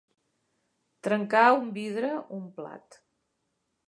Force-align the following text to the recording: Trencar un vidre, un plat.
Trencar 1.07 1.43
un 1.57 1.69
vidre, 1.75 2.09
un 2.39 2.47
plat. 2.59 2.99